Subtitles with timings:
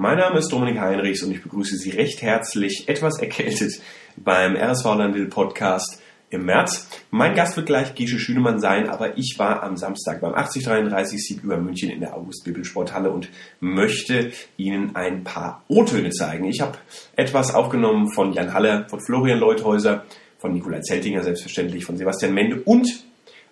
[0.00, 3.82] Mein Name ist Dominik Heinrichs und ich begrüße Sie recht herzlich, etwas erkältet,
[4.14, 6.88] beim RSV Landil Podcast im März.
[7.10, 11.42] Mein Gast wird gleich Gesche Schünemann sein, aber ich war am Samstag beim 8033 Sieg
[11.42, 16.44] über München in der August-Bibel-Sporthalle und möchte Ihnen ein paar O-Töne zeigen.
[16.44, 16.78] Ich habe
[17.16, 20.04] etwas aufgenommen von Jan Halle, von Florian Leuthäuser,
[20.38, 23.04] von Nikolai Zeltinger selbstverständlich, von Sebastian Mende und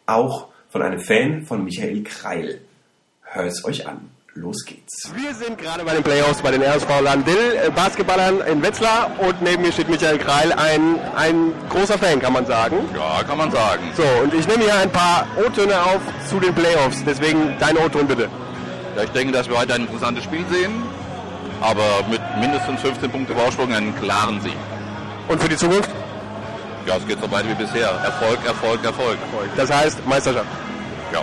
[0.06, 2.60] auch von einem Fan von Michael Kreil.
[3.22, 4.15] Hört es euch an.
[4.36, 5.10] Los geht's.
[5.14, 9.40] Wir sind gerade bei den Playoffs bei den RSV Landil äh, Basketballern in Wetzlar und
[9.40, 12.76] neben mir steht Michael Kreil, ein, ein großer Fan, kann man sagen.
[12.94, 13.82] Ja, kann man sagen.
[13.96, 18.06] So, und ich nehme hier ein paar O-Töne auf zu den Playoffs, deswegen dein O-Ton
[18.06, 18.28] bitte.
[18.94, 20.82] Ja, ich denke, dass wir heute ein interessantes Spiel sehen,
[21.62, 24.56] aber mit mindestens 15 Punkte Vorsprung einen klaren Sieg.
[25.28, 25.90] Und für die Zukunft?
[26.86, 27.88] Ja, es geht so weiter wie bisher.
[27.88, 29.16] Erfolg, Erfolg, Erfolg.
[29.56, 30.46] Das heißt Meisterschaft.
[31.10, 31.22] Ja.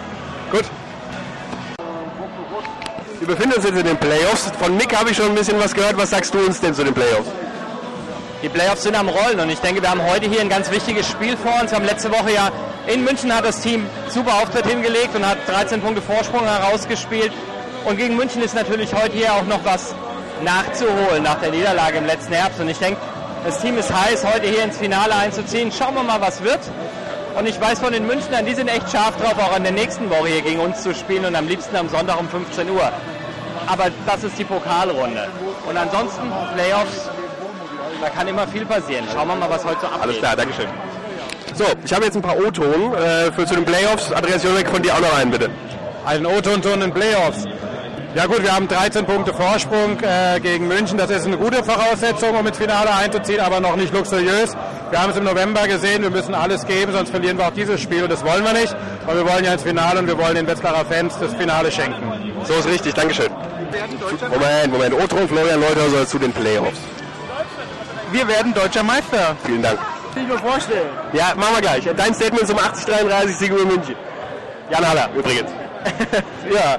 [0.52, 0.66] Gut.
[3.25, 4.51] Wir befinden uns jetzt in den Playoffs.
[4.59, 5.95] Von Nick habe ich schon ein bisschen was gehört.
[5.95, 7.29] Was sagst du uns denn zu den Playoffs?
[8.43, 11.07] Die Playoffs sind am Rollen und ich denke, wir haben heute hier ein ganz wichtiges
[11.07, 11.71] Spiel vor uns.
[11.71, 12.52] Wir haben letzte Woche ja
[12.85, 17.31] in München hat das Team super Auftritt hingelegt und hat 13 Punkte Vorsprung herausgespielt.
[17.85, 19.95] Und gegen München ist natürlich heute hier auch noch was
[20.43, 22.59] nachzuholen nach der Niederlage im letzten Herbst.
[22.59, 22.99] Und ich denke,
[23.45, 25.71] das Team ist heiß, heute hier ins Finale einzuziehen.
[25.71, 26.59] Schauen wir mal, was wird.
[27.37, 30.09] Und ich weiß von den Münchnern, die sind echt scharf drauf, auch in der nächsten
[30.09, 32.91] Woche hier gegen uns zu spielen und am liebsten am Sonntag um 15 Uhr.
[33.67, 35.28] Aber das ist die Pokalrunde.
[35.67, 36.22] Und ansonsten
[36.53, 37.09] Playoffs,
[38.02, 39.05] da kann immer viel passieren.
[39.14, 40.02] Schauen wir mal, was heute so abgeht.
[40.02, 40.67] Alles klar, Dankeschön.
[41.55, 44.11] So, ich habe jetzt ein paar O-Ton äh, für zu den Playoffs.
[44.11, 45.50] Andreas Jurek von dir auch noch einen, bitte.
[46.05, 47.45] Einen O-Ton zu den Playoffs.
[48.16, 51.00] Ja gut, wir haben 13 Punkte Vorsprung äh, gegen München.
[51.00, 54.55] Das ist eine gute Voraussetzung, um ins Finale einzuziehen, aber noch nicht luxuriös.
[54.92, 57.81] Wir haben es im November gesehen, wir müssen alles geben, sonst verlieren wir auch dieses
[57.81, 58.75] Spiel und das wollen wir nicht.
[59.08, 62.12] Aber wir wollen ja ins Finale und wir wollen den Wetzlarer Fans das Finale schenken.
[62.45, 63.30] So ist richtig, Dankeschön.
[64.30, 64.94] Moment, Moment.
[64.94, 66.80] O-Ton Florian Leuthauser zu den Playoffs.
[68.11, 69.36] Wir werden deutscher Meister.
[69.45, 69.80] Vielen Dank.
[70.13, 70.89] Kann ich mir vorstellen.
[71.14, 71.89] Ja, machen wir gleich.
[71.95, 73.95] Dein Statement zum 80-33 Sieg über München.
[74.70, 75.49] Jan Haller, übrigens.
[76.54, 76.77] ja,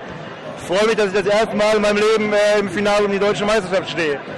[0.58, 3.10] ich freue mich, dass ich das erste Mal in meinem Leben äh, im Finale um
[3.10, 4.20] die deutsche Meisterschaft stehe.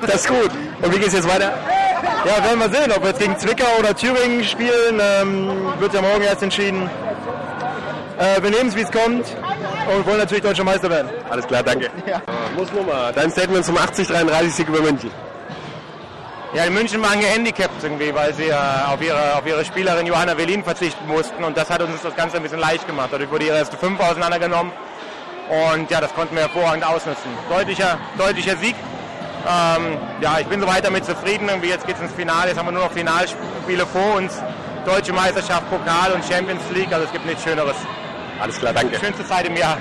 [0.00, 0.50] Das ist gut.
[0.80, 1.52] Und wie geht's jetzt weiter?
[2.24, 4.98] Ja, werden wir sehen, ob wir jetzt gegen Zwickau oder Thüringen spielen.
[4.98, 6.88] Ähm, wird ja morgen erst entschieden.
[8.18, 9.26] Äh, wir nehmen es, wie es kommt
[9.96, 11.10] und wollen natürlich deutscher Meister werden.
[11.28, 11.90] Alles klar, danke.
[12.06, 12.20] Ja.
[12.56, 13.12] Muss Nummer.
[13.14, 15.10] Dein Statement zum 80-33 Sieg über München.
[16.52, 18.54] Ja, die München waren gehandicapt irgendwie, weil sie äh,
[18.88, 22.38] auf, ihre, auf ihre Spielerin Johanna Velin verzichten mussten und das hat uns das Ganze
[22.38, 23.10] ein bisschen leicht gemacht.
[23.12, 24.72] Dadurch wurde ihre erste Fünf auseinandergenommen
[25.48, 27.30] und ja, das konnten wir hervorragend ausnutzen.
[27.48, 28.74] Deutlicher, deutlicher Sieg.
[29.46, 31.48] Ähm, ja, ich bin soweit damit zufrieden.
[31.48, 32.48] Irgendwie jetzt geht es ins Finale.
[32.48, 34.34] Jetzt haben wir nur noch Finalspiele vor uns.
[34.84, 36.92] Deutsche Meisterschaft, Pokal und Champions League.
[36.92, 37.76] Also es gibt nichts Schöneres.
[38.40, 38.96] Alles klar, danke.
[38.98, 39.78] Schönste Zeit im Jahr.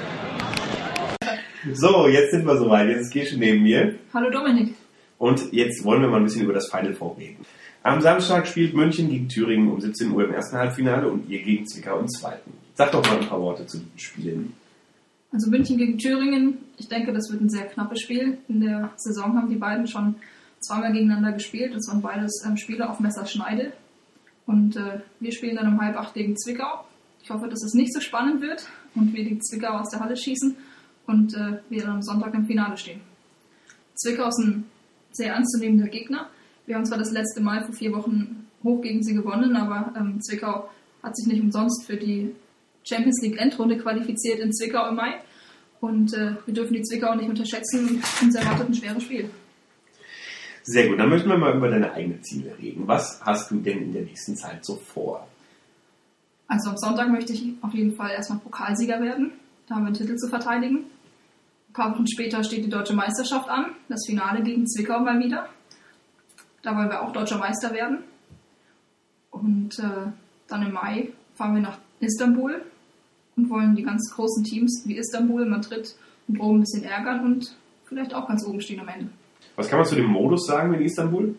[1.73, 2.89] So, jetzt sind wir soweit.
[2.89, 3.95] Jetzt ist Gesche neben mir.
[4.13, 4.75] Hallo Dominik.
[5.17, 7.45] Und jetzt wollen wir mal ein bisschen über das Final Four reden.
[7.83, 11.65] Am Samstag spielt München gegen Thüringen um 17 Uhr im ersten Halbfinale und ihr gegen
[11.65, 12.51] Zwickau im zweiten.
[12.75, 14.53] Sag doch mal ein paar Worte zu den Spielen.
[15.31, 18.39] Also München gegen Thüringen, ich denke, das wird ein sehr knappes Spiel.
[18.49, 20.15] In der Saison haben die beiden schon
[20.59, 21.73] zweimal gegeneinander gespielt.
[21.73, 23.71] Das waren beides ähm, Spiele auf Messerschneide.
[24.45, 26.83] Und äh, wir spielen dann um halb acht gegen Zwickau.
[27.24, 30.18] Ich hoffe, dass es nicht so spannend wird und wir die Zwickau aus der Halle
[30.18, 30.56] schießen
[31.06, 33.02] und äh, wir dann am Sonntag im Finale stehen.
[33.96, 34.66] Zwickau ist ein
[35.12, 36.30] sehr ernstzunehmender Gegner.
[36.66, 40.22] Wir haben zwar das letzte Mal vor vier Wochen hoch gegen sie gewonnen, aber ähm,
[40.22, 40.69] Zwickau
[41.02, 42.35] hat sich nicht umsonst für die
[42.84, 45.16] Champions League Endrunde qualifiziert in Zwickau im Mai.
[45.81, 48.01] Und äh, wir dürfen die Zwickau nicht unterschätzen.
[48.22, 49.30] Uns erwartet ein schweres Spiel.
[50.63, 52.88] Sehr gut, dann möchten wir mal über deine eigenen Ziele reden.
[52.88, 55.28] Was hast du denn in der nächsten Zeit so vor?
[56.49, 59.31] Also am Sonntag möchte ich auf jeden Fall erstmal Pokalsieger werden.
[59.67, 60.77] Da haben wir einen Titel zu verteidigen.
[61.69, 65.47] Ein paar Wochen später steht die deutsche Meisterschaft an, das Finale gegen Zwickau mal wieder.
[66.63, 67.99] Da wollen wir auch deutscher Meister werden.
[69.29, 70.11] Und äh,
[70.47, 72.63] dann im Mai fahren wir nach Istanbul
[73.38, 75.95] und wollen die ganz großen Teams wie Istanbul, Madrid
[76.27, 77.55] und Rom ein bisschen ärgern und
[77.85, 79.09] vielleicht auch ganz oben stehen am Ende.
[79.56, 81.35] Was kann man zu dem Modus sagen in Istanbul?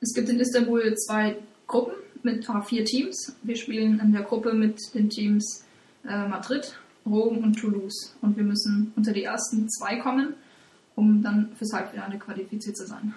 [0.00, 1.36] Es gibt in Istanbul zwei
[1.66, 1.94] Gruppen
[2.24, 3.36] mit vier Teams.
[3.42, 5.64] Wir spielen in der Gruppe mit den Teams
[6.04, 6.76] äh, Madrid,
[7.06, 8.14] Rom und Toulouse.
[8.20, 10.34] Und wir müssen unter die ersten zwei kommen,
[10.94, 13.14] um dann fürs Halbfinale qualifiziert zu sein.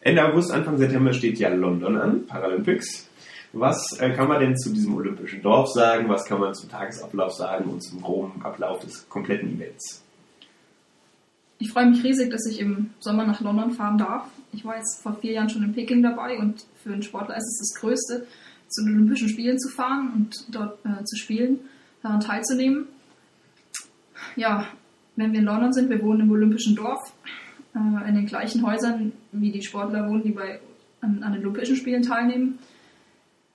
[0.00, 3.08] Ende August, Anfang September steht ja London an, Paralympics.
[3.52, 6.08] Was äh, kann man denn zu diesem olympischen Dorf sagen?
[6.08, 10.01] Was kann man zum Tagesablauf sagen und zum groben Ablauf des kompletten Events?
[11.62, 14.26] Ich freue mich riesig, dass ich im Sommer nach London fahren darf.
[14.52, 17.46] Ich war jetzt vor vier Jahren schon in Peking dabei und für einen Sportler ist
[17.46, 18.26] es das Größte,
[18.66, 21.60] zu den Olympischen Spielen zu fahren und dort äh, zu spielen,
[22.02, 22.88] daran teilzunehmen.
[24.34, 24.66] Ja,
[25.14, 27.12] wenn wir in London sind, wir wohnen im Olympischen Dorf,
[27.76, 30.58] äh, in den gleichen Häusern, wie die Sportler wohnen, die bei,
[31.00, 32.58] an, an den Olympischen Spielen teilnehmen.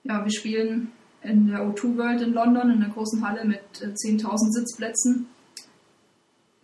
[0.04, 3.88] Ja, wir spielen in der O2 World in London, in der großen Halle mit äh,
[3.88, 5.26] 10.000 Sitzplätzen.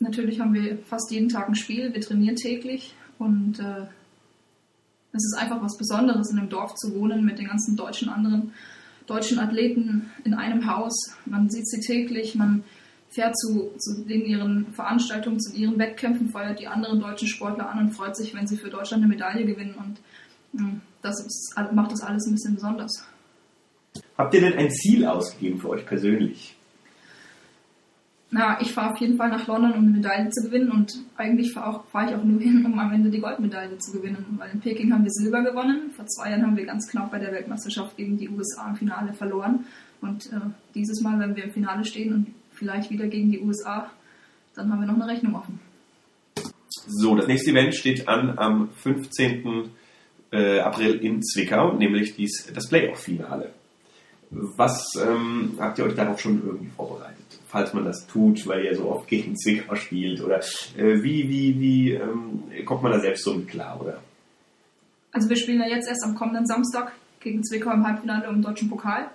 [0.05, 3.87] Natürlich haben wir fast jeden Tag ein Spiel, wir trainieren täglich und äh,
[5.13, 8.53] es ist einfach was Besonderes, in einem Dorf zu wohnen mit den ganzen deutschen anderen
[9.07, 10.95] deutschen Athleten in einem Haus.
[11.27, 12.65] Man sieht sie täglich, man
[13.09, 17.79] fährt zu, zu den ihren Veranstaltungen, zu ihren Wettkämpfen, feuert die anderen deutschen Sportler an
[17.79, 19.75] und freut sich, wenn sie für Deutschland eine Medaille gewinnen.
[19.75, 23.07] Und mh, das ist, macht das alles ein bisschen besonders.
[24.17, 26.57] Habt ihr denn ein Ziel ausgegeben für euch persönlich?
[28.37, 31.53] Na, ich fahre auf jeden Fall nach London, um eine Medaille zu gewinnen und eigentlich
[31.53, 34.27] fahre fahr ich auch nur hin, um am Ende die Goldmedaille zu gewinnen.
[34.39, 35.93] Weil in Peking haben wir Silber gewonnen.
[35.95, 39.13] Vor zwei Jahren haben wir ganz knapp bei der Weltmeisterschaft gegen die USA im Finale
[39.13, 39.67] verloren.
[40.01, 40.41] Und äh,
[40.75, 43.89] dieses Mal, wenn wir im Finale stehen und vielleicht wieder gegen die USA,
[44.57, 45.61] dann haben wir noch eine Rechnung offen.
[46.89, 49.71] So, das nächste Event steht an am 15.
[50.33, 53.53] Äh, April in Zwickau, nämlich dies, das Playoff-Finale.
[54.35, 57.25] Was ähm, habt ihr euch darauf schon irgendwie vorbereitet?
[57.47, 60.21] Falls man das tut, weil ihr so oft gegen Zwickau spielt?
[60.21, 60.41] Oder
[60.77, 63.81] äh, wie, wie, wie ähm, kommt man da selbst so mit klar?
[63.81, 64.01] Oder?
[65.13, 68.69] Also wir spielen ja jetzt erst am kommenden Samstag gegen Zwickau im Halbfinale im Deutschen
[68.69, 69.11] Pokal.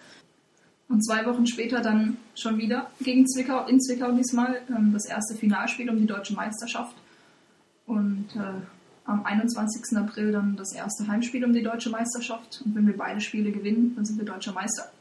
[0.88, 5.36] Und zwei Wochen später dann schon wieder gegen Zwickau, in Zwickau diesmal, ähm, das erste
[5.36, 6.96] Finalspiel um die deutsche Meisterschaft.
[7.86, 8.62] Und äh,
[9.06, 9.98] am 21.
[9.98, 12.62] April dann das erste Heimspiel um die deutsche Meisterschaft.
[12.64, 14.92] Und wenn wir beide Spiele gewinnen, dann sind wir deutscher Meister.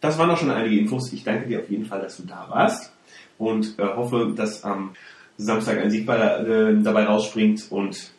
[0.00, 1.12] Das waren auch schon einige Infos.
[1.12, 2.92] Ich danke dir auf jeden Fall, dass du da warst
[3.38, 4.94] und äh, hoffe, dass am
[5.36, 8.12] Samstag ein Sieg bei, äh, dabei rausspringt und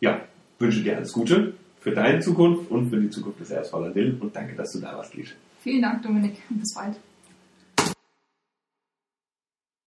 [0.00, 0.20] ja,
[0.58, 4.34] wünsche dir alles Gute für deine Zukunft und für die Zukunft des RSV Landil und
[4.34, 5.34] danke, dass du da warst, Lische.
[5.60, 6.96] Vielen Dank, Dominik, bis bald.